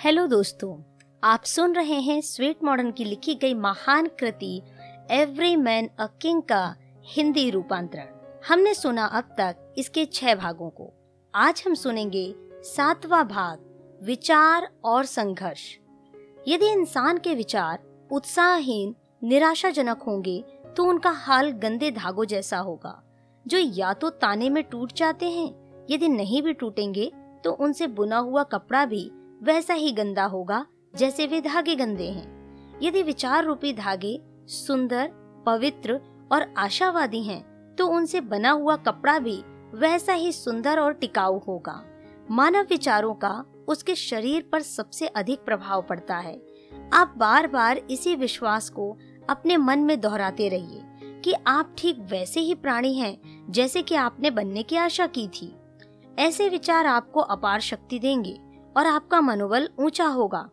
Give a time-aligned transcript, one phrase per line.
[0.00, 0.76] Hello दोस्तों,
[1.22, 4.62] आप सुन रहे हैं स्वीट मॉडर्न की लिखी गई महान कृति,
[5.10, 6.74] एवरी मैन अ किंग का
[7.06, 8.06] हिंदी रूपांतरण।
[8.48, 10.90] हमने सुना अब तक इसके छह भागों को।
[11.34, 12.24] आज हम सुनेंगे
[12.66, 13.58] सातवां भाग,
[14.02, 15.66] विचार और संघर्ष।
[16.48, 17.78] यदि इंसान के विचार
[18.10, 20.42] उत्साहहीन, निराशाजनक होंगे
[20.76, 23.00] तो उनका हाल गंदे धागों जैसा होगा,
[23.46, 25.48] जो या तो ताने में टूट जाते हैं,
[25.90, 27.12] यदि नहीं भी टूटेंगे
[27.44, 29.10] तो उनसे बुना हुआ कपड़ा भी
[29.42, 30.66] वैसा ही गंदा होगा
[30.96, 35.10] जैसे वे धागे गंदे हैं। यदि विचार रूपी धागे सुंदर
[35.46, 36.00] पवित्र
[36.32, 39.42] और आशावादी हैं, तो उनसे बना हुआ कपड़ा भी
[39.74, 41.84] वैसा ही सुंदर और टिकाऊ होगा।
[42.30, 46.42] मानव विचारों का उसके शरीर पर सबसे अधिक प्रभाव पड़ता है।
[46.92, 48.98] आप बार बार इसी विश्वास को
[49.30, 50.82] अपने मन में दोहराते रहिए
[51.20, 55.56] कि आप ठीक वैसे ही प्राणी हैं जैसे कि आपने बनने की आशा की थी।
[56.18, 60.48] ऐसे विचार आपको अपार शक्ति देंगे। और आपका मनोबल ऊँचा होगा।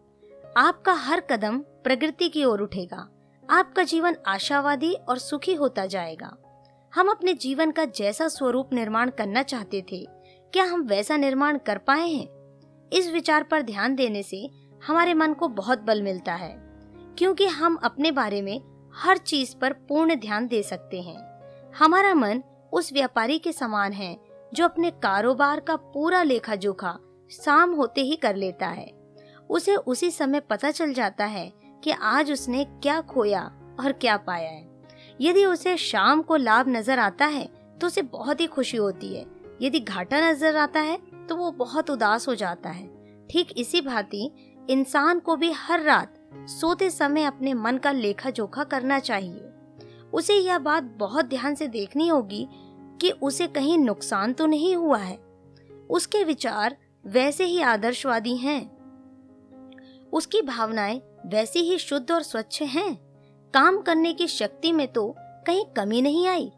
[0.57, 3.07] आपका हर कदम प्रगति की ओर उठेगा।
[3.49, 6.35] आपका जीवन आशावादी और सुखी होता जाएगा।
[6.93, 10.05] हम अपने जीवन का जैसा स्वरूप निर्माण करना चाहते थे,
[10.53, 12.27] क्या हम वैसा निर्माण कर पाए हैं?
[12.93, 14.49] इस विचार पर ध्यान देने से
[14.87, 16.55] हमारे मन को बहुत बल मिलता है,
[17.17, 18.61] क्योंकि हम अपने बारे में
[18.95, 21.17] हर चीज़ पर पूर्ण ध्यान दे सकते हैं।
[21.77, 22.43] हमारा मन
[22.73, 24.15] उस व्यापारी के समान है,
[24.53, 26.97] जो अपने कारोबार का पूरा लेखा जोखा
[27.31, 28.91] शाम होते ही कर लेता है।
[29.49, 31.51] उसे उसी समय पता चल जाता है
[31.83, 33.41] कि आज उसने क्या खोया
[33.79, 34.65] और क्या पाया है।
[35.21, 37.47] यदि उसे शाम को लाभ नज़र आता है
[37.81, 39.25] तो उसे बहुत ही खुशी होती है।
[39.61, 40.97] यदि घाटा नज़र आता है
[41.29, 42.87] तो वो बहुत उदास हो जाता है।
[43.29, 44.31] ठीक इसी भांति,
[44.69, 46.13] इंसान को भी हर रात
[46.49, 49.43] सोते समय अपने मन का लेखा जोखा करना चाहिए।
[50.13, 52.47] उसे यह बात बहुत ध्यान से देखनी होगी
[53.01, 55.17] कि उसे कहीं नुकसान तो नहीं हुआ है।
[55.89, 56.75] उसके विचार
[57.07, 58.77] वैसे ही आदर्शवादी हैं।
[60.13, 62.95] उसकी भावनाएँ वैसी ही शुद्ध और स्वच्छ हैं।
[63.53, 66.51] काम करने की शक्ति में तो कहीं कमी नहीं आई।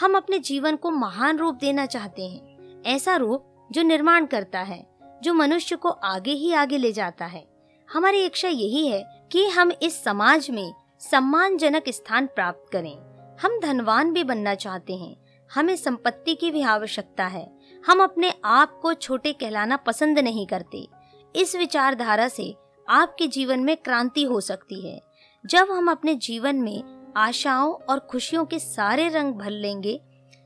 [0.00, 4.86] हम अपने जीवन को महान रूप देना चाहते हैं, ऐसा रूप जो निर्माण करता है,
[5.22, 7.48] जो मनुष्य को आगे ही आगे ले जाता है।
[7.92, 12.96] हमारी इच्छा यही है कि हम इस समाज में सम्मानजनक स्थान प्राप्त करें।
[13.42, 15.16] हम धनवान भी बनना चाहते हैं।
[15.54, 17.55] हमें संपत्ति की भी आवश्यकता है।
[17.86, 20.88] हम अपने आप को छोटे कहलाना पसंद नहीं करते।
[21.36, 22.56] इस विचारधारा से
[22.88, 25.02] आपके जीवन में क्रांति हो सकती है।
[25.46, 30.00] जब हम अपने जीवन में आशाओं और खुशियों के सारे रंग भर लेंगे,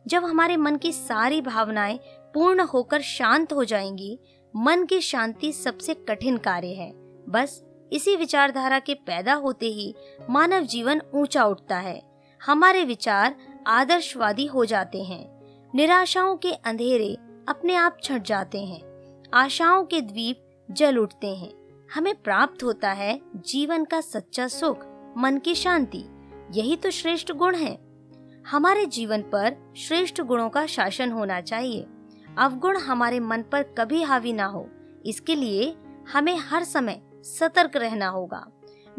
[0.06, 1.98] जब हमारे मन की सारी भावनाएँ
[2.34, 4.18] पूर्ण होकर शांत हो जाएँगी,
[4.56, 6.92] मन की शांति सबसे कठिन कार्य है।
[7.28, 9.94] बस इसी विचारधारा के पैदा होते ही
[10.30, 12.02] मानव जीवन ऊँचा उठता है।
[12.44, 13.36] हमारे विचार
[13.66, 15.40] आदर्शवादी हो जाते हैं।
[15.74, 17.16] निराशाओं के अंधेरे
[17.48, 18.82] अपने आप छट जाते हैं।
[19.34, 21.52] आशाओं के द्वीप जल उठते हैं।
[21.94, 24.84] हमें प्राप्त होता है जीवन का सच्चा सुख,
[25.16, 26.04] मन की शांति।
[26.52, 27.78] यही तो श्रेष्ठ गुण है।
[28.46, 31.86] हमारे जीवन पर श्रेष्ठ गुणों का शासन होना चाहिए।
[32.38, 34.68] अवगुण हमारे मन पर कभी हावी ना हो।
[35.06, 35.76] इसके लिए
[36.12, 38.46] हमें हर समय सतर्क रहना होगा।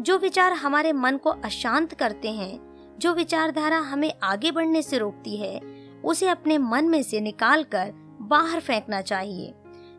[0.00, 5.36] जो विचार हमारे मन को अशांत करते हैं, जो विचारधारा हमें आगे बढ़ने से रोकती
[5.36, 5.60] है,
[6.04, 8.01] उसे अपने मन में से निकाल कर
[8.32, 9.52] बाहर फेंकना चाहिए।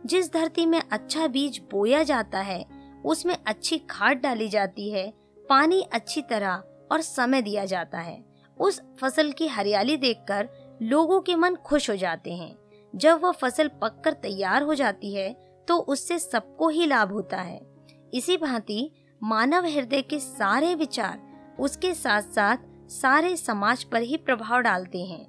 [0.05, 2.63] जिस धरती में अच्छा बीज बोया जाता है,
[3.05, 5.11] उसमें अच्छी खाद डाली जाती है,
[5.45, 8.23] पानी अच्छी तरह और समय दिया जाता है।
[8.57, 10.49] उस फ़सल की हरियाली देखकर
[10.81, 12.55] लोगों के मन खुश हो जाते हैं।
[12.94, 15.31] जब वह फ़सल पककर तैयार हो जाती है
[15.67, 17.59] तो उससे सबको ही लाभ होता है।
[18.13, 22.57] इसी भांति मानव हृदय के सारे विचार उसके साथ साथ
[22.91, 25.25] सारे समाज पर ही प्रभाव डालते हैं।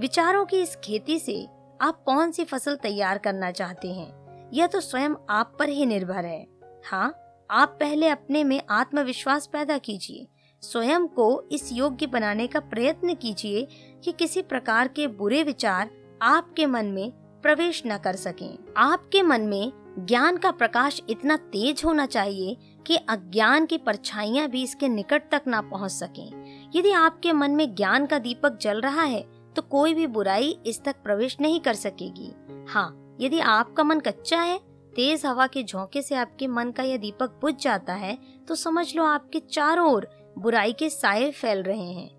[0.00, 1.46] विचारों की इस खेती से
[1.82, 6.24] आप कौन सी फ़सल तैयार करना चाहते हैं यह तो स्वयं आप पर ही निर्भर
[6.24, 6.46] है
[6.90, 7.14] हाँ
[7.50, 10.28] आप पहले अपने में आत्मविश्वास पैदा कीजिए
[10.62, 13.66] स्वयं को इस योग्य बनाने का प्रयत्न कीजिए
[14.04, 15.90] कि किसी प्रकार के बुरे विचार
[16.22, 17.10] आपके मन में
[17.42, 22.56] प्रवेश न कर सकें। आपके मन में ज्ञान का प्रकाश इतना तेज होना चाहिए
[22.86, 27.74] कि अज्ञान की परछाइयाँ भी इसके निकट तक ना पहुँच सकें। यदि आपके मन में
[27.74, 31.74] ज्ञान का दीपक जल रहा है तो कोई भी बुराई इस तक प्रवेश नहीं कर
[31.74, 32.32] सकेगी।
[32.68, 34.58] हाँ यदि आपका मन कच्चा है,
[34.96, 38.16] तेज हवा के झोंके से आपके मन का यह दीपक बुझ जाता है
[38.48, 40.08] तो समझ लो आपके चारों ओर
[40.38, 42.10] बुराई के साये फैल रहे हैं।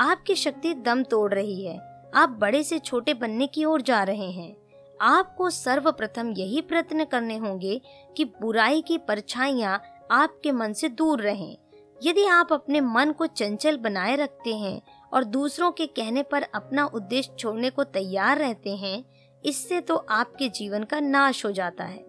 [0.00, 1.78] आपकी शक्ति दम तोड़ रही है।
[2.14, 4.54] आप बड़े से छोटे बनने की ओर जा रहे हैं।
[5.00, 7.80] आपको सर्वप्रथम यही प्रयत्न करने होंगे
[8.16, 11.56] कि बुराई की परछाइयाँ आपके मन से दूर रहें।
[12.02, 14.80] यदि आप अपने मन को चंचल बनाए रखते हैं
[15.12, 19.04] और दूसरों के कहने पर अपना उद्देश्य छोड़ने को तैयार रहते हैं,
[19.44, 22.04] इससे तो आपके जीवन का नाश हो जाता है।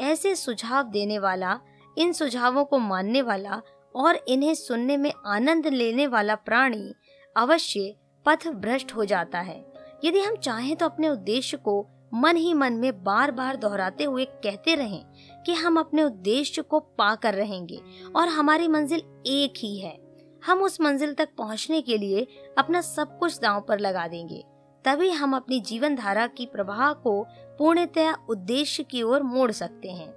[0.00, 1.58] ऐसे सुझाव देने वाला,
[1.98, 3.60] इन सुझावों को मानने वाला
[3.94, 6.94] और इन्हें सुनने में आनंद लेने वाला प्राणी
[7.36, 7.94] अवश्य
[8.26, 9.64] पथ भ्रष्ट हो जाता है।
[10.04, 14.24] यदि हम चाहें तो अपने उद्देश्य को मन ही मन में बार बार दोहराते हुए
[14.24, 15.04] कहते रहें
[15.46, 17.80] कि हम अपने उद्देश्य को पाकर रहेंगे
[18.16, 19.96] और हमारी मंजिल एक ही है।
[20.46, 22.26] हम उस मंजिल तक पहुँचने के लिए
[22.58, 24.44] अपना सब कुछ दांव पर लगा देंगे।
[24.84, 27.26] तभी हम अपनी जीवन धारा की प्रवाह को
[27.58, 30.12] पूर्णतया उद्देश्य की ओर मोड़ सकते हैं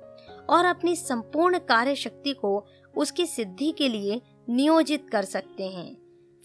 [0.49, 2.65] और अपनी संपूर्ण कार्य शक्ति को
[2.97, 5.95] उसकी सिद्धि के लिए नियोजित कर सकते हैं।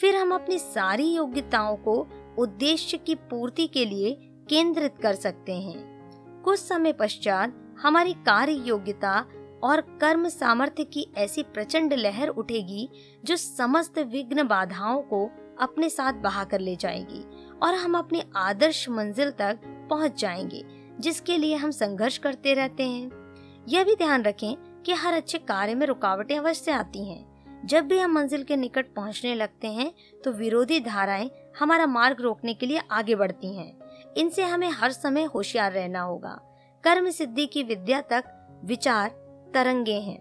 [0.01, 2.07] फिर हम अपनी सारी योग्यताओं को
[2.39, 4.17] उद्देश्य की पूर्ति के लिए
[4.49, 9.27] केंद्रित कर सकते हैं। कुछ समय पश्चात हमारी कार्य योग्यता
[9.63, 12.89] और कर्म सामर्थ्य की ऐसी प्रचंड लहर उठेगी
[13.25, 15.31] जो समस्त विघ्न बाधाओं को
[15.61, 17.25] अपने साथ बहा कर ले जाएगी
[17.63, 19.59] और हम अपने आदर्श मंजिल तक
[19.91, 20.65] पहुँच जाएँगे,
[21.01, 25.75] जिसके लिए हम संघर्ष करते रहते हैं। यह भी ध्यान रखें कि हर अच्छे कार्य
[25.75, 29.93] में रुकावटें अवश्य आती हैं। जब भी हम मंजिल के निकट पहुँचने लगते हैं
[30.25, 33.73] तो विरोधी धाराएँ हमारा मार्ग रोकने के लिए आगे बढ़ती हैं।
[34.17, 36.39] इनसे हमें हर समय होशियार रहना होगा।
[36.85, 38.25] कर्म सिद्धि की विद्या तक
[38.65, 39.11] विचार
[39.55, 40.19] तरंगे हैं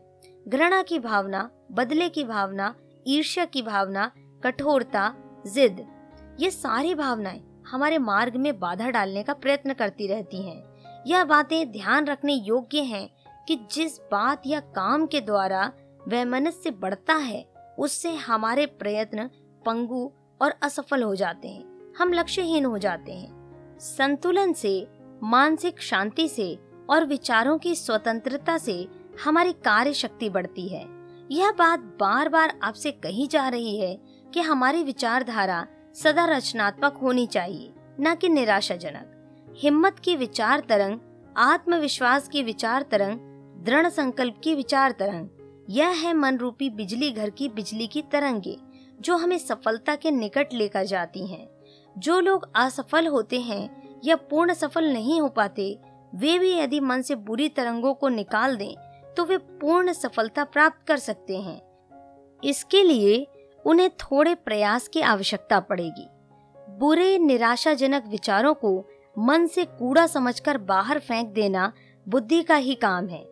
[0.48, 2.74] घृणा की भावना, बदले की भावना,
[3.08, 4.12] ईर्ष्या की भावना,
[4.44, 5.14] कठोरता,
[5.48, 5.86] जिद,
[6.40, 11.72] ये सारी भावनाएँ हमारे मार्ग में बाधा डालने का प्रयत्न करती रहती हैं। यह बातें
[11.72, 13.08] ध्यान रखने योग्य हैं
[13.48, 15.72] कि जिस बात या काम के द्वारा
[16.08, 17.46] वह मनुष्य बढ़ता है,
[17.80, 19.28] उससे हमारे प्रयत्न
[19.66, 20.12] पंगु
[20.42, 24.88] और असफल हो जाते हैं, हम लक्ष्यहीन हो जाते हैं संतुलन से,
[25.24, 26.58] मानसिक शांति से
[26.90, 28.88] और विचारों की स्वतंत्रता से
[29.24, 30.86] हमारी कार्य शक्ति बढ़ती है
[31.32, 34.00] यह बात बार बार आपसे कही जा रही है
[34.34, 39.16] कि हमारी विचारधारा सदा रचनात्मक होनी चाहिए, न कि निराशाजनक
[39.58, 41.00] हिम्मत की विचार तरंग,
[41.38, 43.20] आत्मविश्वास की विचार तरंग,
[43.66, 45.28] दृढ़ संकल्प की विचार तरंग,
[45.70, 48.58] यह है मन रूपी बिजली घर की बिजली की तरंगे,
[49.02, 51.48] जो हमें सफलता के निकट लेकर जाती हैं।
[51.98, 55.80] जो लोग असफल होते हैं या पूर्ण सफल नहीं हो पाते,
[56.16, 58.76] वे भी यदि मन से बुरी तरंगों को निकाल दें
[59.20, 61.62] तो वे पूर्ण सफलता प्राप्त कर सकते हैं।
[62.44, 63.28] इसके लिए
[63.66, 66.08] उन्हें थोड़े प्रयास की आवश्यकता पड़ेगी।
[66.70, 68.86] बुरे, निराशाजनक विचारों को
[69.20, 71.74] मन से कूड़ा समझकर बाहर फेंक देना
[72.08, 73.26] बुद्धि का ही काम है।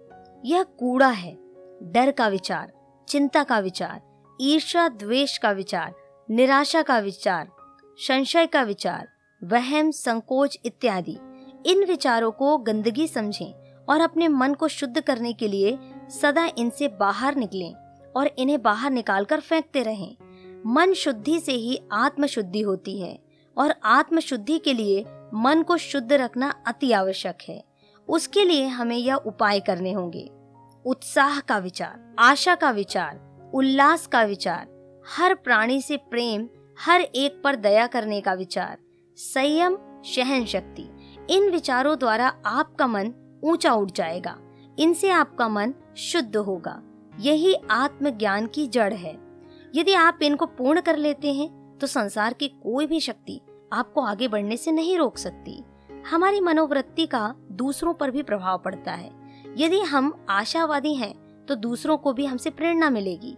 [0.45, 1.37] यह कूड़ा है।
[1.83, 2.73] डर का विचार,
[3.07, 4.01] चिंता का विचार
[4.41, 5.95] ईर्षा द्वेष का विचार,
[6.29, 7.49] निराशा का विचार,
[7.97, 9.09] संशय का विचार,
[9.43, 11.17] वहम, संकोच इत्यादि।
[11.65, 15.77] इन विचारों को गंदगी समझें। और अपने मन को शुद्ध करने के लिए
[16.21, 17.73] सदा इनसे बाहर निकलें
[18.15, 20.15] और इन्हें बाहर निकालकर फेंकते रहें।
[20.65, 23.19] मन शुद्धि से ही आत्म शुद्धि होती है
[23.57, 27.63] और आत्म शुद्धि के लिए मन को शुद्ध रखना अति आवश्यक है।
[28.09, 30.29] उसके लिए हमें यह उपाय करने होंगे।
[30.85, 33.19] उत्साह का विचार, आशा का विचार,
[33.53, 34.67] उल्लास का विचार,
[35.17, 36.47] हर प्राणी से प्रेम,
[36.79, 38.77] हर एक पर दया करने का विचार,
[39.17, 40.89] संयम सहन शक्ति
[41.29, 43.13] इन विचारों द्वारा आपका मन
[43.43, 44.37] ऊँचा उठ जाएगा।
[44.79, 46.81] इनसे आपका मन शुद्ध होगा।
[47.19, 49.17] यही आत्मज्ञान की जड़ है।
[49.75, 53.39] यदि आप इनको पूर्ण कर लेते हैं तो संसार की कोई भी शक्ति
[53.73, 55.63] आपको आगे बढ़ने से नहीं रोक सकती।
[56.09, 59.11] हमारी मनोवृत्ति का दूसरों पर भी प्रभाव पड़ता है।
[59.57, 63.35] यदि हम आशावादी हैं तो दूसरों को भी हमसे प्रेरणा मिलेगी।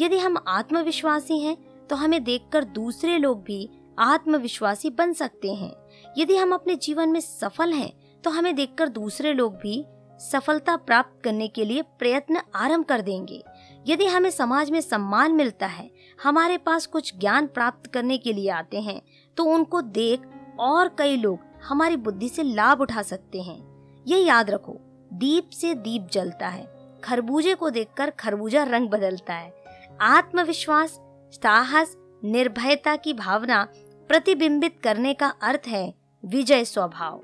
[0.00, 1.56] यदि हम आत्मविश्वासी हैं
[1.86, 3.68] तो हमें देखकर दूसरे लोग भी
[3.98, 5.72] आत्मविश्वासी बन सकते हैं।
[6.18, 7.92] यदि हम अपने जीवन में सफल हैं
[8.24, 9.84] तो हमें देखकर दूसरे लोग भी
[10.20, 13.42] सफलता प्राप्त करने के लिए प्रयत्न आरंभ कर देंगे।
[13.86, 18.50] यदि हमें समाज में सम्मान मिलता है, हमारे पास कुछ ज्ञान प्राप्त करने के लिए
[18.50, 19.00] आते हैं
[19.36, 20.28] तो उनको देख
[20.60, 24.76] और कई लोग हमारी बुद्धि से लाभ उठा सकते हैं। ये याद रखो,
[25.12, 26.66] दीप से दीप जलता है,
[27.04, 29.52] खरबूजे को देखकर खरबूजा रंग बदलता है।
[30.00, 30.98] आत्मविश्वास,
[31.32, 33.66] साहस, निर्भयता की भावना
[34.10, 35.92] प्रतिबिंबित करने का अर्थ है
[36.24, 37.20] विजय स्वभाव।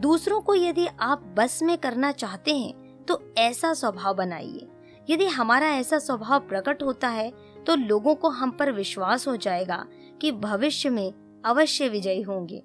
[0.00, 4.68] दूसरों को यदि आप बस में करना चाहते हैं तो ऐसा स्वभाव बनाइए।
[5.10, 7.30] यदि हमारा ऐसा स्वभाव प्रकट होता है
[7.66, 9.84] तो लोगों को हम पर विश्वास हो जाएगा
[10.20, 11.12] कि भविष्य में
[11.44, 12.62] अवश्य विजयी होंगे।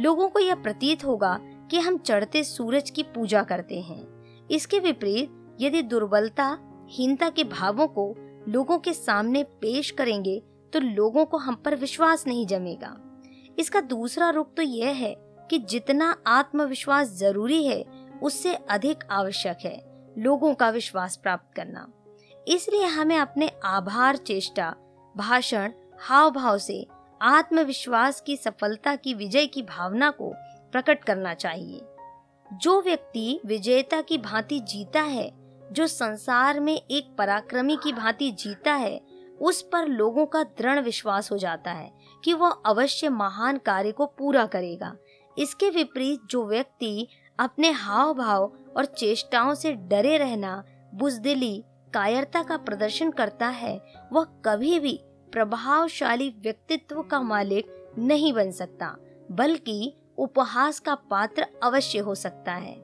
[0.00, 1.38] लोगों को यह प्रतीत होगा
[1.70, 4.02] कि हम चढ़ते सूरज की पूजा करते हैं।
[4.50, 6.58] इसके विपरीत, यदि दुर्बलता,
[6.90, 8.14] हीनता के भावों को
[8.48, 12.96] लोगों के सामने पेश करेंगे तो लोगों को हम पर विश्वास नहीं जमेगा।
[13.58, 15.14] इसका दूसरा रुख तो यह है
[15.50, 17.84] कि जितना आत्मविश्वास ज़रूरी है,
[18.22, 21.92] उससे अधिक आवश्यक है लोगों का विश्वास प्राप्त करना।
[22.48, 24.74] इसलिए हमें अपने आभार चेष्टा,
[25.16, 26.86] भाषण हाव भाव से
[27.22, 30.32] आत्मविश्वास की सफलता की विजय की भावना को
[30.72, 31.80] प्रकट करना चाहिए।
[32.52, 35.32] जो व्यक्ति विजेता की भांति जीता है,
[35.72, 39.00] जो संसार में एक पराक्रमी की भांति जीता है,
[39.40, 41.92] उस पर लोगों का दृढ़ विश्वास हो जाता है
[42.24, 44.96] कि वह अवश्य महान कार्य को पूरा करेगा।
[45.38, 47.08] इसके विपरीत जो व्यक्ति
[47.38, 53.82] अपने हाव भाव और चेष्टाओं से डरे रहना, बुजदिली, कायरता का प्रदर्शन करता है,
[54.12, 55.00] वह कभी भी
[55.32, 58.96] प्रभावशाली व्यक्तित्व का मालिक नहीं बन सकता,
[59.30, 62.76] बल्कि उपहास का पात्र अवश्य हो सकता है।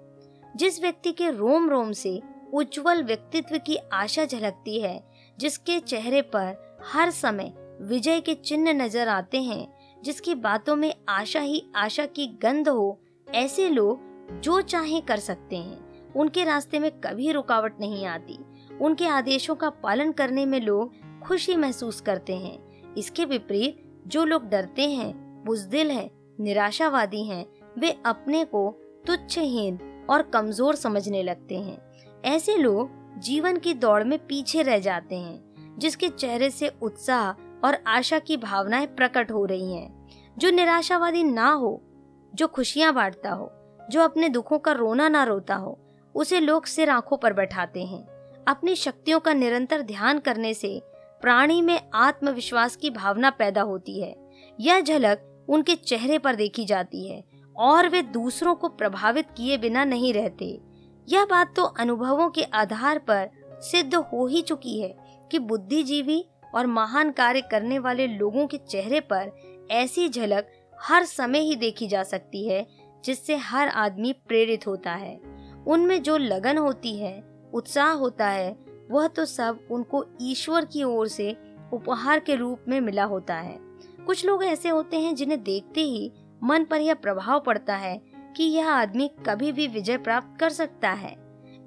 [0.57, 2.23] जिस व्यक्ति के रोम रोम से
[2.55, 5.05] उज्जवल व्यक्तित्व की आशा झलकती है,
[5.39, 9.76] जिसके चेहरे पर हर समय विजय के चिन्ह नज़र आते हैं
[10.07, 15.57] जिसकी बातों में आशा ही आशा की गंध हो ऐसे लोग जो चाहे कर सकते
[15.57, 18.39] हैं। उनके रास्ते में कभी रुकावट नहीं आती।
[18.83, 24.49] उनके आदेशों का पालन करने में लोग खुशी महसूस करते हैं। इसके विपरीत जो लोग
[24.49, 25.13] डरते हैं
[25.45, 26.11] बुजदिल हैं,
[26.41, 27.45] निराशावादी हैं,
[27.79, 28.71] वे अपने को
[29.07, 29.79] तुच्छहीन
[30.11, 31.79] और कमज़ोर समझने लगते हैं।
[32.25, 37.31] ऐसे लोग जीवन की दौड़ में पीछे रह जाते हैं जिसके चेहरे से उत्साह
[37.67, 39.96] और आशा की भावनाएँ प्रकट हो रही हैं।
[40.39, 41.83] जो निराशावादी ना हो,
[42.35, 43.53] जो खुशियाँ बांटता हो,
[43.91, 45.79] जो अपने दुखों का रोना ना रोता हो,
[46.15, 48.07] उसे लोग सिर आँखों पर बैठाते हैं।
[48.49, 50.83] अपनी शक्तियों का निरंतर ध्यान करने से
[51.21, 54.17] प्राणी में आत्मविश्वास की भावना पैदा होती है।
[54.61, 57.25] यह झलक उनके चेहरे पर देखी जाती है
[57.57, 60.61] और वे दूसरों को प्रभावित किए बिना नहीं रहते।
[61.09, 63.31] यह बात तो अनुभवों के आधार पर
[63.63, 64.97] सिद्ध हो ही चुकी है
[65.31, 66.25] कि बुद्धिजीवी
[66.55, 69.31] और महान कार्य करने वाले लोगों के चेहरे पर
[69.71, 70.49] ऐसी झलक
[70.81, 72.67] हर समय ही देखी जा सकती है,
[73.05, 75.21] जिससे हर आदमी प्रेरित होता है।
[75.67, 78.57] उनमें जो लगन होती है, उत्साह होता है,
[78.91, 81.37] वह तो सब उनको ईश्वर की ओर से
[81.73, 83.59] उपहार के रूप में मिला होता है।
[84.07, 88.01] कुछ लोग ऐसे होते हैं जिन्हें देखते ही मन पर यह प्रभाव पड़ता है
[88.37, 91.17] कि यह आदमी कभी भी विजय प्राप्त कर सकता है।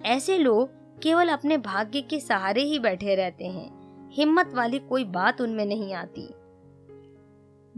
[0.05, 0.69] ऐसे लोग
[1.01, 3.79] केवल अपने भाग्य के सहारे ही बैठे रहते हैं।
[4.11, 6.33] हिम्मत वाली कोई बात उनमें नहीं आती।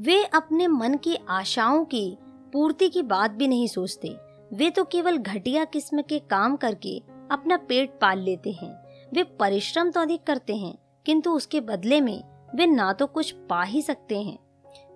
[0.01, 2.17] वे अपने मन की आशाओं की
[2.53, 4.09] पूर्ति की बात भी नहीं सोचते।
[4.53, 6.97] वे तो केवल घटिया किस्म के काम करके
[7.31, 8.71] अपना पेट पाल लेते हैं।
[9.13, 10.73] वे परिश्रम तो अधिक करते हैं
[11.05, 12.23] किंतु उसके बदले में
[12.55, 14.37] वे ना तो कुछ पा ही सकते हैं।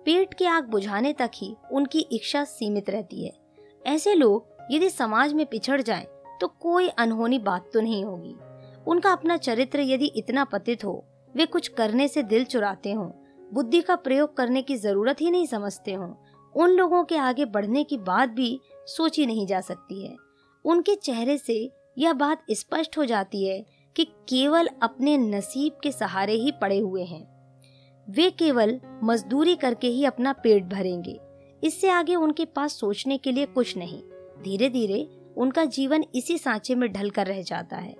[0.06, 3.32] पेट की आग बुझाने तक ही उनकी इच्छा सीमित रहती है।
[3.84, 6.06] ऐसे लोग यदि समाज में पिछड़ जाएँ,
[6.40, 8.34] तो कोई अनहोनी बात तो नहीं होगी।
[8.86, 13.08] उनका अपना चरित्र यदि इतना पतित हो वे कुछ करने से दिल चुराते हों
[13.52, 16.14] बुद्धि का प्रयोग करने की ज़रूरत ही नहीं समझते हों।
[16.56, 20.16] उन लोगों के आगे बढ़ने की बात भी सोची नहीं जा सकती है।
[20.64, 26.32] उनके चेहरे से यह बात स्पष्ट हो जाती है कि केवल अपने नसीब के सहारे
[26.32, 27.36] ही पड़े हुए हैं।
[28.10, 31.20] वे केवल मजदूरी करके ही अपना पेट भरेंगे।
[31.64, 34.02] इससे आगे उनके पास सोचने के लिए कुछ नहीं।
[34.42, 37.96] धीरे धीरे उनका जीवन इसी सांचे में ढल कर रह जाता है।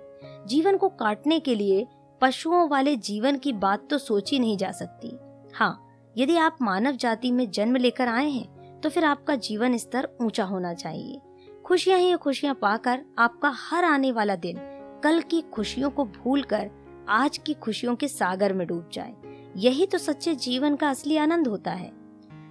[0.47, 1.87] जीवन को काटने के लिए
[2.21, 5.26] पशुओं वाले जीवन की बात तो सोची नहीं जा सकती।
[5.59, 5.87] हाँ
[6.17, 10.43] यदि आप मानव जाति में जन्म लेकर आए हैं तो फिर आपका जीवन स्तर ऊँचा
[10.43, 11.21] होना चाहिए।
[11.65, 14.57] खुशियाँ ही खुशियाँ पाकर आपका हर आने वाला दिन
[15.03, 16.71] कल की खुशियों को भूलकर
[17.09, 19.15] आज की खुशियों के सागर में डूब जाए।
[19.57, 21.91] यही तो सच्चे जीवन का असली आनंद होता है।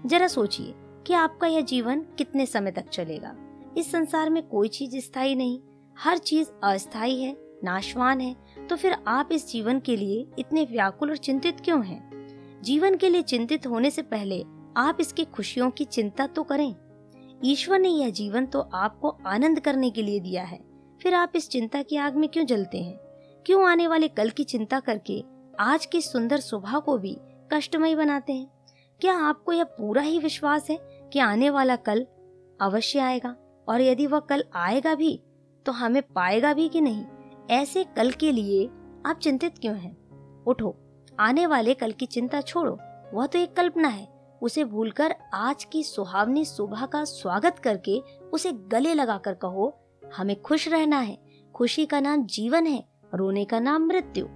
[0.06, 0.74] जरा सोचिए
[1.06, 3.36] कि आपका यह जीवन कितने समय तक चलेगा।
[3.76, 5.60] इस संसार में कोई चीज़ स्थायी नहीं।
[5.98, 8.36] हर चीज़ अस्थायी है, नाशवान है।
[8.70, 12.05] तो फिर आप इस जीवन के लिए इतने व्याकुल और चिंतित क्यों हैं?
[12.66, 14.44] जीवन के लिए चिंतित होने से पहले
[14.76, 16.74] आप इसकी खुशियों की चिंता तो करें।
[17.44, 20.60] ईश्वर ने यह जीवन तो आपको आनंद करने के लिए दिया है।
[21.02, 22.96] फिर आप इस चिंता की आग में क्यों जलते हैं?
[23.46, 25.24] क्यों आने वाले कल की चिंता करके
[25.60, 27.16] आज की सुंदर सुबह को भी
[27.52, 28.46] कष्टमय बनाते हैं?
[29.00, 30.78] क्या आपको यह पूरा ही विश्वास है
[31.12, 32.06] कि आने वाला कल
[32.60, 33.36] अवश्य आएगा?
[33.68, 35.22] और यदि वह कल आएगा भी
[35.66, 37.04] तो हमें पाएगा भी कि नहीं?
[37.50, 38.66] ऐसे कल के लिए
[39.06, 39.96] आप चिंतित क्यों हैं?
[40.44, 40.76] उठो।
[41.20, 42.78] आने वाले कल की चिंता छोड़ो,
[43.14, 44.08] वह तो एक कल्पना है।
[44.42, 48.00] उसे भूलकर आज की सुहावनी सुबह का स्वागत करके
[48.32, 49.80] उसे गले लगाकर कहो,
[50.16, 51.18] हमें खुश रहना है,
[51.54, 54.26] खुशी का नाम जीवन है, रोने का नाम मृत्यु।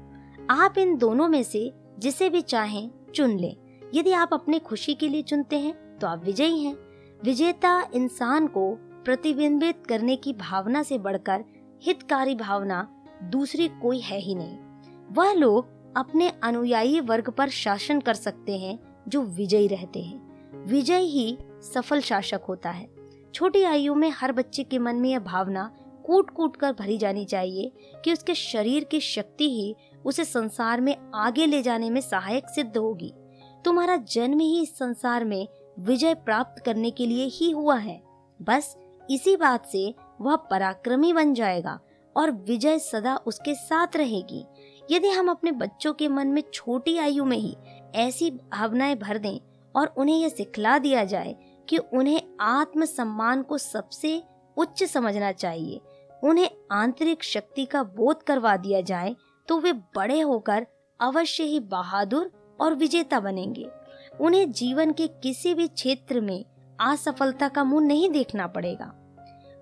[0.50, 3.56] आप इन दोनों में से जिसे भी चाहें चुन लें।
[3.94, 6.76] यदि आप अपने खुशी के लिए चुनते हैं तो आप विजयी हैं।
[7.24, 11.44] विजेता इंसान को प्रतिबिंबित करने की भावना से बढ़कर
[11.82, 12.88] हितकारी भावना
[13.22, 14.58] दूसरी कोई है ही नहीं।
[15.12, 20.30] वह लोग अपने अनुयायी वर्ग पर शासन कर सकते हैं, जो विजयी रहते हैं।
[20.66, 21.38] विजय ही
[21.74, 22.88] सफल शासक होता है।
[23.34, 27.24] छोटी आयु में हर बच्चे के मन में यह भावना कूट कूट कर भरी जानी
[27.24, 27.72] चाहिए
[28.04, 32.76] कि उसके शरीर की शक्ति ही उसे संसार में आगे ले जाने में सहायक सिद्ध
[32.76, 33.14] होगी।
[33.64, 38.02] तुम्हारा जन्म ही इस संसार में विजय प्राप्त करने के लिए ही हुआ है।
[38.42, 38.76] बस
[39.10, 41.80] इसी बात से वह पराक्रमी बन जाएगा
[42.16, 44.46] और विजय सदा उसके साथ रहेगी।
[44.90, 47.56] यदि हम अपने बच्चों के मन में छोटी आयु में ही
[47.94, 49.38] ऐसी भावनाएँ भर दें
[49.74, 51.34] और उन्हें यह सिखला दिया जाए
[51.68, 54.22] कि उन्हें आत्म सम्मान को सबसे
[54.56, 55.80] उच्च समझना चाहिए,
[56.22, 59.14] उन्हें आंतरिक शक्ति का बोध करवा दिया जाए
[59.48, 60.66] तो वे बड़े होकर
[61.00, 63.68] अवश्य ही बहादुर और विजेता बनेंगे।
[64.20, 66.44] उन्हें जीवन के किसी भी क्षेत्र में
[66.80, 68.92] असफलता का मुँह नहीं देखना पड़ेगा।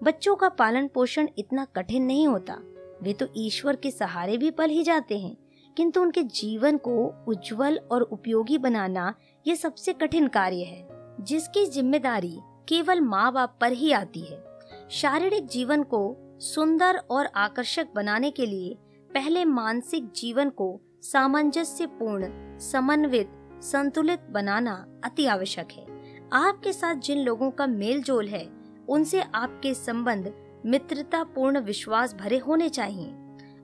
[0.02, 2.54] बच्चों का पालन पोषण इतना कठिन नहीं होता।
[3.02, 5.36] वे तो ईश्वर के सहारे भी पल ही जाते हैं,
[5.76, 9.14] किंतु उनके जीवन को उज्जवल और उपयोगी बनाना
[9.46, 10.86] ये सबसे कठिन कार्य है,
[11.20, 12.38] जिसकी ज़िम्मेदारी
[12.68, 14.42] केवल माँ बाप पर ही आती है।
[14.90, 16.00] शारीरिक जीवन को
[16.42, 18.76] सुंदर और आकर्षक बनाने के लिए
[19.10, 22.28] पहले मानसिक जीवन को सामंजस्यपूर्ण,
[22.60, 23.30] समन्वित,
[23.62, 24.74] संतुलित बनाना
[25.04, 25.86] अति आवश्यक है।
[26.34, 28.46] आपके साथ जिन लोगों का मेल जोल है,
[28.88, 30.32] उनसे आपके संबंध
[30.66, 33.10] मित्रता पूर्ण विश्वास भरे होने चाहिए।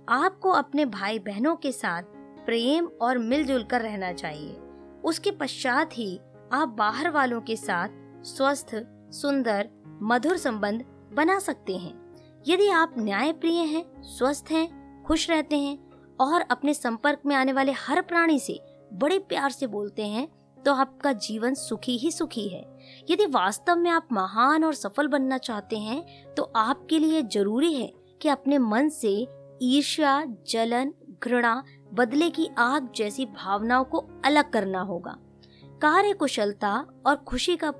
[0.08, 2.02] आपको अपने भाई बहनों के साथ
[2.46, 4.56] प्रेम और मिलजुल कर रहना चाहिए।
[5.04, 6.20] उसके पश्चात ही
[6.52, 7.88] आप बाहर वालों के साथ
[8.24, 8.70] स्वस्थ,
[9.12, 9.70] सुंदर,
[10.02, 12.04] मधुर संबंध बना सकते हैं।
[12.48, 15.78] यदि आप न्याय प्रिय हैं, स्वस्थ हैं, खुश रहते हैं
[16.20, 18.60] और अपने संपर्क में आने वाले हर प्राणी से
[18.92, 20.28] बड़े प्यार से बोलते हैं
[20.64, 22.64] तो आपका जीवन सुखी ही सुखी है।
[23.10, 27.92] यदि वास्तव में आप महान और सफल बनना चाहते हैं तो आपके लिए ज़रूरी है
[28.20, 29.10] कि अपने मन से
[29.62, 30.92] ईर्ष्या, जलन,
[31.22, 31.62] घृणा,
[31.94, 35.16] बदले की आग जैसी भावनाओं को अलग करना होगा।
[35.82, 36.72] कार्य कुशलता
[37.06, 37.70] और खुशी का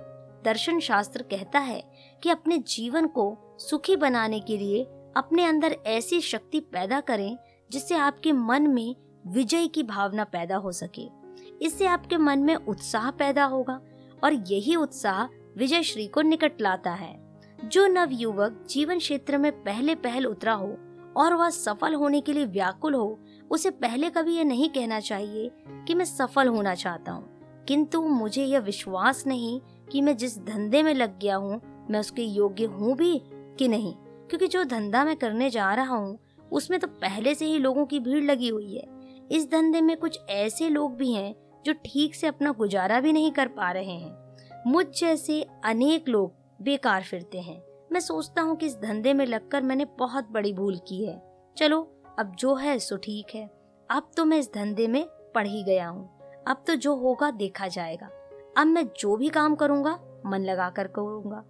[0.44, 1.82] दर्शन शास्त्र कहता है
[2.22, 4.84] कि अपने जीवन को सुखी बनाने के लिए
[5.16, 7.36] अपने अंदर ऐसी शक्ति पैदा करें,
[7.70, 8.94] जिससे आपके मन में
[9.26, 11.23] विजय की भावना पैदा हो सके।
[11.64, 13.80] इससे आपके मन में उत्साह पैदा होगा
[14.24, 15.24] और यही उत्साह
[15.58, 20.52] विजय श्री को निकट लाता है। जो नव युवक जीवन क्षेत्र में पहले पहल उतरा
[20.52, 20.76] हो
[21.16, 25.50] और वह सफल होने के लिए व्याकुल हो, उसे पहले कभी यह नहीं कहना चाहिए
[25.88, 27.30] कि मैं सफल होना चाहता हूँ।
[27.68, 29.60] किंतु मुझे यह विश्वास नहीं
[29.92, 31.60] कि मैं जिस धंधे में लग गया हूँ,
[31.90, 33.22] मैं उसके योग्य हूँ भी
[33.58, 33.94] कि नहीं।
[34.28, 36.18] क्योंकि जो धंधा मैं करने जा रहा हूँ,
[36.52, 38.88] उसमें तो पहले से ही लोगों की भीड़ लगी हुई है।
[39.32, 43.32] इस धंधे में कुछ ऐसे लोग भी हैं जो ठीक से अपना गुजारा भी नहीं
[43.32, 48.66] कर पा रहे हैं। मुझ जैसे अनेक लोग बेकार फिरते हैं। मैं सोचता हूँ कि
[48.66, 51.22] इस धंधे में लगकर मैंने बहुत बड़ी भूल की है।
[51.56, 53.50] चलो, अब जो है सो ठीक है।
[53.90, 56.10] अब तो मैं इस धंधे में पढ़ ही गया हूँ।
[56.46, 58.10] अब तो जो होगा देखा जाएगा।
[58.56, 61.44] अब मैं जो भी काम करूँगा, मन लगा कर करूँगा।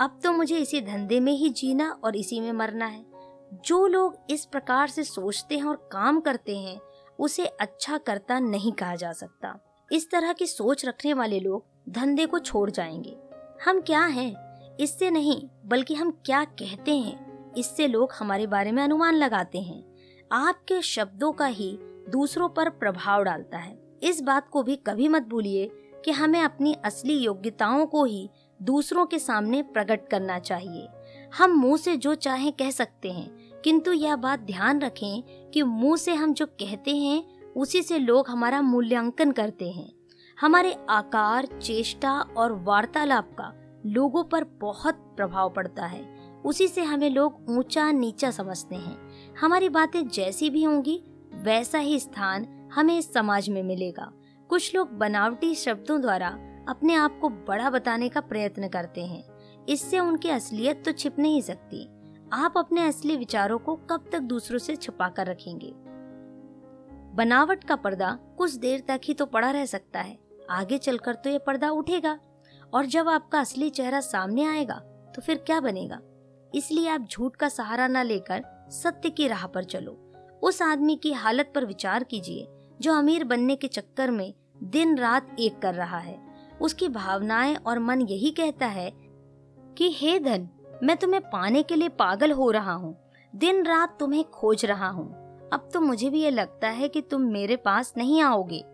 [0.00, 3.04] अब तो मुझे इसी धंधे में ही जीना और इसी में मरना है।
[3.64, 6.80] जो लोग इस प्रकार से सोचते हैं और काम करते हैं
[7.22, 9.58] उसे अच्छा करता नहीं कहा जा सकता।
[9.92, 13.16] इस तरह की सोच रखने वाले लोग धंधे को छोड़ जाएँगे।
[13.64, 14.34] हम क्या हैं?
[14.80, 17.52] इससे नहीं, बल्कि हम क्या कहते हैं?
[17.54, 19.84] इससे लोग हमारे बारे में अनुमान लगाते हैं।
[20.32, 25.22] आपके शब्दों का ही दूसरों पर प्रभाव डालता है। इस बात को भी कभी मत
[25.22, 25.70] भूलिए
[26.04, 28.30] कि हमें अपनी असली योग्यताओं को ही
[28.62, 30.88] दूसरों के सामने प्रकट करना चाहिए।
[31.38, 35.96] हम मुँह से जो चाहे कह सकते हैं किंतु यह बात ध्यान रखें कि मुँह
[35.96, 39.92] से हम जो कहते हैं, उसी से लोग हमारा मूल्यांकन करते हैं।
[40.40, 43.52] हमारे आकार, चेष्टा और वार्तालाप का
[43.86, 48.98] लोगों पर बहुत प्रभाव पड़ता है। उसी से हमें लोग ऊँचा नीचा समझते हैं।
[49.40, 54.12] हमारी बातें जैसी भी होंगी, वैसा ही स्थान हमें इस समाज में मिलेगा।
[54.48, 56.28] कुछ लोग बनावटी शब्दों द्वारा
[56.68, 59.24] अपने आप को बड़ा बताने का प्रयत्न करते हैं।
[59.68, 61.88] इससे उनकी असलियत तो छिप नहीं सकती।
[62.32, 65.72] आप अपने असली विचारों को कब तक दूसरों से छुपा कर रखेंगे?
[67.14, 70.18] बनावट का पर्दा कुछ देर तक ही तो पड़ा रह सकता है।
[70.50, 72.18] आगे चलकर तो ये पर्दा उठेगा
[72.74, 74.74] और जब आपका असली चेहरा सामने आएगा
[75.16, 76.00] तो फिर क्या बनेगा?
[76.54, 81.12] इसलिए आप झूठ का सहारा न लेकर सत्य की राह पर चलो। उस आदमी की
[81.12, 82.46] हालत पर विचार कीजिए,
[82.80, 86.18] जो अमीर बनने के चक्कर में दिन रात एक कर रहा है।
[86.62, 90.48] उसकी भावनाएँ और मन यही कहता है कि, हे धन
[90.84, 92.96] मैं तुम्हें पाने के लिए पागल हो रहा हूँ।
[93.36, 95.10] दिन रात तुम्हें खोज रहा हूँ।
[95.52, 98.64] अब तो मुझे भी ये लगता है कि तुम मेरे पास नहीं आओगे।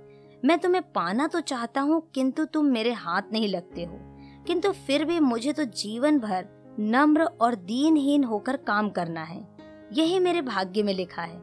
[0.44, 3.98] मैं तुम्हें पाना तो चाहता हूँ, किंतु तुम मेरे हाथ नहीं लगते हो।
[4.46, 6.46] किंतु फिर भी मुझे तो जीवन भर
[6.80, 9.48] नम्र और दीनहीन होकर काम करना है।
[9.92, 11.38] यही मेरे भाग्य में लिखा है।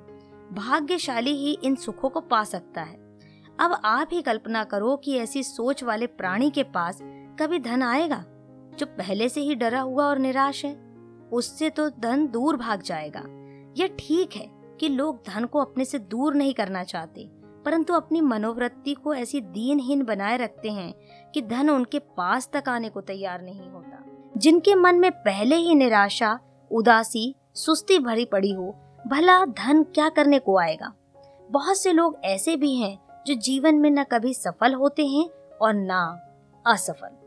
[0.54, 2.96] भाग्यशाली ही इन सुखों को पा सकता है।
[3.60, 7.00] अब आप ही कल्पना करो कि ऐसी सोच वाले प्राणी के पास
[7.40, 8.26] कभी धन आएगा।
[8.80, 10.74] जो पहले से ही डरा हुआ और निराश है,
[11.32, 13.24] उससे तो धन दूर भाग जाएगा।
[13.78, 14.48] यह ठीक है
[14.80, 17.28] कि लोग धन को अपने से दूर नहीं करना चाहते,
[17.66, 20.94] परंतु अपनी मनोवृत्ति को ऐसी दीनहीन बनाए रखते हैं
[21.34, 24.04] कि धन उनके पास तक आने को तैयार नहीं होता।
[24.38, 26.40] जिनके मन में पहले ही निराशा,
[26.72, 28.76] उदासी, सुस्ती भरी पड़ी हो,
[29.08, 30.94] भला धन क्या करने को आएगा?
[31.50, 35.30] बहुत से लोग ऐसे भी हैं जो जीवन में न कभी सफल होते हैं
[35.62, 36.02] और ना
[36.66, 37.18] असफल।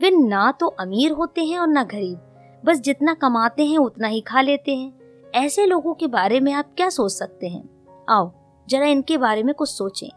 [0.00, 2.18] वे ना तो अमीर होते हैं और ना गरीब।
[2.64, 4.92] बस जितना कमाते हैं, उतना ही खा लेते हैं।
[5.34, 7.86] ऐसे लोगों के बारे में आप क्या सोच सकते हैं?
[8.08, 8.32] आओ,
[8.68, 10.08] जरा इनके बारे में कुछ सोचें,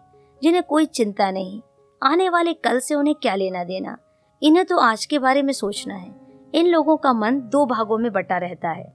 [0.44, 1.62] जिन्हें कोई चिंता नहीं।
[2.04, 3.98] आने वाले कल से उन्हें क्या लेना देना?
[4.44, 6.16] इन्हें तो आज के बारे में सोचना है।
[6.56, 8.94] इन लोगों का मन दो भागों में बटा रहता है।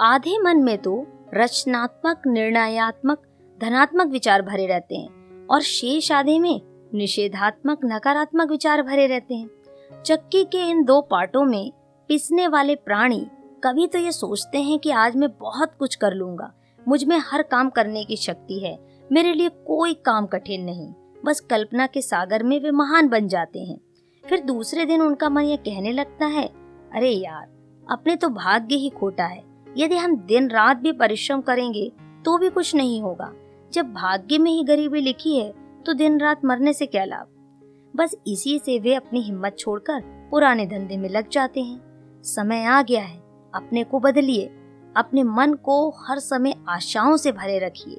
[0.00, 3.22] आधे मन में तो रचनात्मक, निर्णयात्मक,
[3.60, 6.60] धनात्मक विचार भरे रहते हैं और शेष आधे में
[6.94, 9.50] निषेधात्मक, नकारात्मक विचार भरे रहते हैं।
[9.90, 11.72] चक्की के इन दो पार्टों में
[12.10, 13.26] पिसने वाले प्राणी
[13.64, 16.52] कभी तो ये सोचते हैं कि आज मैं बहुत कुछ कर लूँगा।
[16.86, 18.76] मुझमें हर काम करने की शक्ति है।
[19.10, 20.88] मेरे लिए कोई काम कठिन नहीं।
[21.24, 23.78] बस कल्पना के सागर में वे महान बन जाते हैं।
[24.24, 26.46] फिर दूसरे दिन उनका मन यह कहने लगता है,
[26.92, 27.46] अरे यार,
[27.86, 29.42] अपने तो भाग्य ही खोटा है।
[29.76, 31.90] यदि हम दिन रात भी परिश्रम करेंगे
[32.24, 33.32] तो भी कुछ नहीं होगा।
[33.72, 35.52] जब भाग्य में ही गरीबी लिखी है
[35.86, 37.26] तो दिन रात मरने से क्या लाभ?
[37.94, 42.80] बस इसी से वे अपनी हिम्मत छोड़कर पुराने धंधे में लग जाते हैं। समय आ
[42.82, 43.18] गया है,
[43.54, 44.46] अपने को बदलिए,
[44.96, 47.96] अपने मन को हर समय आशाओं से भरे रखिए,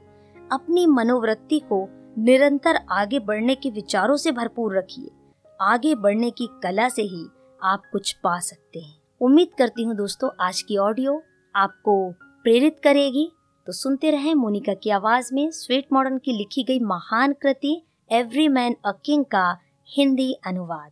[0.51, 5.09] अपनी मनोवृत्ति को निरंतर आगे बढ़ने के विचारों से भरपूर रखिए।
[5.61, 7.25] आगे बढ़ने की कला से ही
[7.61, 11.21] आप कुछ पा सकते हैं। उम्मीद करती हूँ दोस्तों, आज की ऑडियो
[11.55, 12.11] आपको
[12.43, 13.29] प्रेरित करेगी।
[13.67, 18.47] तो सुनते रहें मोनिका की आवाज़ में स्वीट मॉडर्न की लिखी गई महान कृति, एवरी
[18.47, 19.57] मैन अ किंग का
[19.91, 20.91] हिंदी अनुवाद